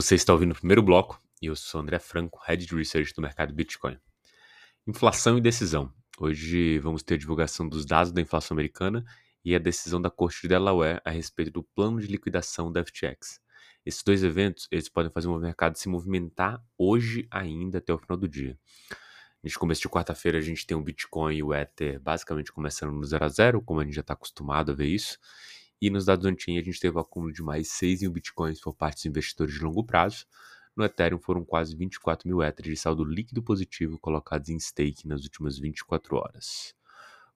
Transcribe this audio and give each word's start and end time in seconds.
Você 0.00 0.14
está 0.14 0.32
ouvindo 0.32 0.52
o 0.52 0.54
primeiro 0.54 0.80
bloco 0.80 1.20
e 1.42 1.46
eu 1.46 1.56
sou 1.56 1.80
André 1.80 1.98
Franco, 1.98 2.40
Head 2.46 2.64
de 2.64 2.72
Research 2.72 3.12
do 3.12 3.20
mercado 3.20 3.52
Bitcoin. 3.52 3.98
Inflação 4.86 5.36
e 5.36 5.40
decisão. 5.40 5.92
Hoje 6.20 6.78
vamos 6.78 7.02
ter 7.02 7.14
a 7.14 7.18
divulgação 7.18 7.68
dos 7.68 7.84
dados 7.84 8.12
da 8.12 8.20
inflação 8.20 8.54
americana 8.54 9.04
e 9.44 9.56
a 9.56 9.58
decisão 9.58 10.00
da 10.00 10.08
Corte 10.08 10.42
de 10.42 10.46
Delaware 10.50 11.02
a 11.04 11.10
respeito 11.10 11.50
do 11.50 11.64
plano 11.64 12.00
de 12.00 12.06
liquidação 12.06 12.70
da 12.70 12.84
FTX. 12.84 13.40
Esses 13.84 14.04
dois 14.04 14.22
eventos 14.22 14.68
eles 14.70 14.88
podem 14.88 15.10
fazer 15.10 15.26
o 15.26 15.36
mercado 15.36 15.76
se 15.76 15.88
movimentar 15.88 16.62
hoje 16.78 17.26
ainda 17.28 17.78
até 17.78 17.92
o 17.92 17.98
final 17.98 18.16
do 18.16 18.28
dia. 18.28 18.56
Neste 19.42 19.58
começo 19.58 19.80
de 19.80 19.88
quarta-feira 19.88 20.38
a 20.38 20.40
gente 20.40 20.64
tem 20.64 20.76
o 20.76 20.80
Bitcoin 20.80 21.34
e 21.34 21.42
o 21.42 21.52
Ether 21.52 21.98
basicamente 21.98 22.52
começando 22.52 22.92
no 22.92 23.04
0 23.04 23.24
a 23.24 23.28
0, 23.28 23.62
como 23.62 23.80
a 23.80 23.84
gente 23.84 23.96
já 23.96 24.02
está 24.02 24.12
acostumado 24.12 24.70
a 24.70 24.74
ver 24.76 24.86
isso, 24.86 25.18
e 25.80 25.90
nos 25.90 26.04
dados 26.04 26.26
on-chain 26.26 26.58
a 26.58 26.62
gente 26.62 26.80
teve 26.80 26.96
o 26.96 27.00
acúmulo 27.00 27.32
de 27.32 27.42
mais 27.42 27.68
6 27.72 28.02
mil 28.02 28.12
bitcoins 28.12 28.60
por 28.60 28.74
parte 28.74 28.96
dos 28.96 29.06
investidores 29.06 29.54
de 29.54 29.60
longo 29.60 29.84
prazo. 29.84 30.26
No 30.76 30.84
Ethereum 30.84 31.18
foram 31.18 31.44
quase 31.44 31.76
24 31.76 32.28
mil 32.28 32.42
Ethers 32.42 32.68
de 32.68 32.76
saldo 32.76 33.04
líquido 33.04 33.42
positivo 33.42 33.98
colocados 33.98 34.48
em 34.48 34.58
stake 34.58 35.08
nas 35.08 35.22
últimas 35.22 35.58
24 35.58 36.16
horas. 36.16 36.74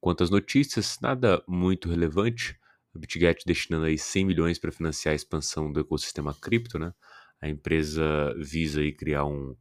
Quanto 0.00 0.22
às 0.22 0.30
notícias, 0.30 0.98
nada 1.00 1.42
muito 1.46 1.88
relevante. 1.88 2.58
A 2.94 2.98
BitGet 2.98 3.44
destinando 3.44 3.84
aí 3.84 3.98
100 3.98 4.24
milhões 4.24 4.58
para 4.58 4.72
financiar 4.72 5.12
a 5.12 5.16
expansão 5.16 5.70
do 5.70 5.80
ecossistema 5.80 6.34
cripto, 6.34 6.78
né? 6.78 6.94
A 7.40 7.48
empresa 7.48 8.34
visa 8.38 8.80
aí 8.80 8.92
criar 8.92 9.24
um, 9.26 9.54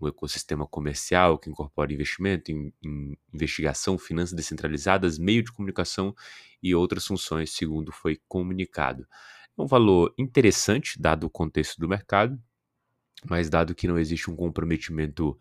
um 0.00 0.06
ecossistema 0.08 0.66
comercial 0.66 1.38
que 1.38 1.48
incorpora 1.48 1.92
investimento 1.92 2.52
em, 2.52 2.72
em, 2.84 3.16
investigação, 3.32 3.98
finanças 3.98 4.34
descentralizadas, 4.34 5.18
meio 5.18 5.42
de 5.42 5.52
comunicação 5.52 6.14
e 6.62 6.74
outras 6.74 7.06
funções, 7.06 7.50
segundo 7.50 7.92
foi 7.92 8.20
comunicado. 8.28 9.06
É 9.58 9.62
um 9.62 9.66
valor 9.66 10.14
interessante, 10.18 11.00
dado 11.00 11.24
o 11.24 11.30
contexto 11.30 11.78
do 11.80 11.88
mercado, 11.88 12.38
mas 13.24 13.48
dado 13.48 13.74
que 13.74 13.88
não 13.88 13.98
existe 13.98 14.30
um 14.30 14.36
comprometimento 14.36 15.38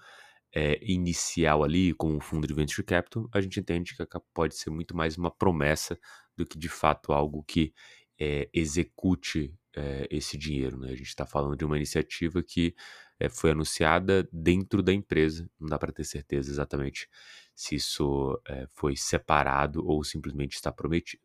é, 0.54 0.80
inicial 0.82 1.64
ali 1.64 1.94
com 1.94 2.16
o 2.16 2.22
fundo 2.22 2.48
de 2.48 2.54
venture 2.54 2.86
capital, 2.86 3.30
a 3.34 3.42
gente 3.42 3.60
entende 3.60 3.94
que 3.96 4.06
pode 4.34 4.56
ser 4.56 4.70
muito 4.70 4.96
mais 4.96 5.18
uma 5.18 5.30
promessa 5.30 6.00
do 6.38 6.46
que 6.46 6.58
de 6.58 6.70
fato 6.70 7.12
algo 7.12 7.44
que 7.44 7.74
é, 8.18 8.50
execute 8.54 9.54
é, 9.76 10.08
esse 10.10 10.38
dinheiro. 10.38 10.78
Né? 10.78 10.88
A 10.88 10.96
gente 10.96 11.08
está 11.08 11.26
falando 11.26 11.56
de 11.56 11.66
uma 11.66 11.76
iniciativa 11.78 12.42
que 12.42 12.76
é, 13.20 13.30
foi 13.30 13.52
anunciada 13.52 14.28
dentro 14.32 14.82
da 14.82 14.94
empresa, 14.94 15.50
não 15.60 15.68
dá 15.68 15.78
para 15.78 15.92
ter 15.92 16.04
certeza 16.04 16.52
exatamente 16.52 17.10
se 17.54 17.76
isso 17.76 18.40
é, 18.48 18.68
foi 18.74 18.96
separado 18.96 19.86
ou 19.86 20.04
simplesmente 20.04 20.56
está 20.56 20.72
prometido. 20.72 21.24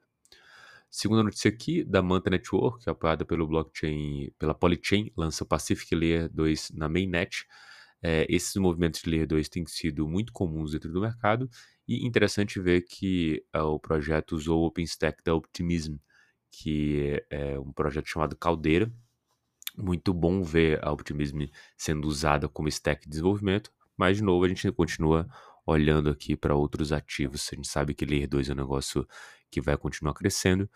Segunda 0.88 1.22
notícia 1.22 1.48
aqui, 1.48 1.84
da 1.84 2.02
Manta 2.02 2.30
Network, 2.30 2.88
apoiada 2.88 3.24
pelo 3.24 3.46
blockchain, 3.46 4.32
pela 4.38 4.54
Polychain, 4.54 5.12
lança 5.16 5.44
o 5.44 5.46
Pacific 5.46 5.94
Layer 5.94 6.28
2 6.28 6.72
na 6.72 6.88
mainnet. 6.88 7.46
É, 8.02 8.26
esses 8.28 8.54
movimentos 8.56 9.02
de 9.02 9.10
Layer 9.10 9.26
2 9.26 9.48
têm 9.48 9.64
sido 9.66 10.08
muito 10.08 10.32
comuns 10.32 10.72
dentro 10.72 10.90
do 10.90 11.00
mercado 11.00 11.48
e 11.86 12.06
interessante 12.06 12.58
ver 12.58 12.82
que 12.82 13.44
o 13.54 13.78
projeto 13.78 14.32
usou 14.32 14.62
o 14.62 14.66
OpenStack 14.66 15.22
da 15.22 15.34
Optimism, 15.34 15.96
que 16.50 17.24
é 17.30 17.58
um 17.58 17.72
projeto 17.72 18.06
chamado 18.06 18.36
Caldeira. 18.36 18.92
Muito 19.76 20.12
bom 20.12 20.42
ver 20.42 20.84
a 20.84 20.90
Optimism 20.92 21.42
sendo 21.76 22.06
usada 22.06 22.48
como 22.48 22.68
stack 22.68 23.04
de 23.04 23.10
desenvolvimento, 23.10 23.72
mas 23.96 24.16
de 24.16 24.22
novo 24.22 24.44
a 24.44 24.48
gente 24.48 24.70
continua 24.72 25.28
olhando 25.64 26.10
aqui 26.10 26.36
para 26.36 26.54
outros 26.54 26.92
ativos. 26.92 27.48
A 27.52 27.56
gente 27.56 27.68
sabe 27.68 27.94
que 27.94 28.04
Layer 28.04 28.28
2 28.28 28.50
é 28.50 28.52
um 28.52 28.56
negócio 28.56 29.06
que 29.50 29.60
vai 29.60 29.76
continuar 29.76 30.14
crescendo 30.14 30.68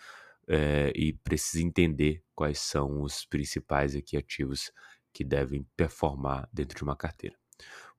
é, 0.47 0.93
e 0.95 1.13
precisa 1.13 1.65
entender 1.65 2.23
quais 2.35 2.59
são 2.59 3.03
os 3.03 3.25
principais 3.25 3.97
aqui 3.97 4.17
ativos 4.17 4.71
que 5.13 5.25
devem 5.25 5.67
performar 5.77 6.49
dentro 6.53 6.77
de 6.77 6.83
uma 6.83 6.97
carteira. 6.97 7.37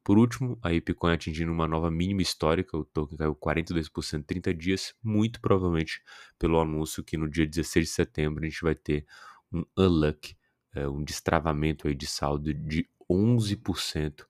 Por 0.06 0.20
último, 0.20 0.56
a 0.62 0.70
Bitcoin 0.70 1.14
atingindo 1.14 1.52
uma 1.52 1.68
nova 1.68 1.90
mínima 1.90 2.22
histórica, 2.22 2.78
o 2.78 2.86
token 2.86 3.18
caiu 3.18 3.36
42% 3.36 4.20
em 4.20 4.22
30 4.22 4.54
dias, 4.54 4.94
muito 5.04 5.42
provavelmente 5.42 6.00
pelo 6.38 6.62
anúncio 6.62 7.04
que 7.04 7.18
no 7.18 7.28
dia 7.28 7.48
16 7.48 7.88
de 7.88 7.92
setembro 7.92 8.44
a 8.44 8.48
gente 8.48 8.62
vai 8.62 8.76
ter 8.76 9.08
um 9.52 9.66
unlock, 9.76 10.38
é, 10.76 10.88
um 10.88 11.04
destravamento 11.04 11.88
aí 11.88 11.96
de 11.96 12.06
saldo 12.06 12.54
de 12.54 12.88
11% 13.10 14.28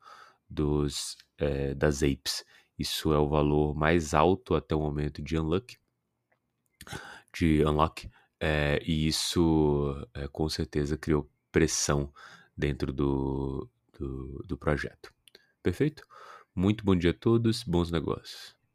dos, 0.50 1.18
é, 1.38 1.76
das 1.76 2.02
apes. 2.04 2.46
Isso 2.80 3.12
é 3.12 3.18
o 3.20 3.28
valor 3.28 3.76
mais 3.76 4.14
alto 4.14 4.56
até 4.56 4.74
o 4.74 4.80
momento 4.80 5.22
de 5.22 5.38
unlock, 5.38 5.78
de 7.34 7.66
unlock, 7.66 8.10
é, 8.40 8.82
e 8.82 9.08
isso 9.08 10.08
é, 10.14 10.26
com 10.30 10.48
certeza 10.48 10.98
criou 10.98 11.30
pressão 11.52 12.14
dentro 12.56 12.94
do, 12.94 13.70
do, 14.00 14.42
do 14.48 14.58
projeto. 14.58 15.15
Perfeito? 15.66 16.04
Muito 16.54 16.86
bom 16.86 16.96
dia 16.96 17.10
a 17.10 17.14
todos, 17.14 17.64
bons 17.64 17.90
negócios. 17.90 18.56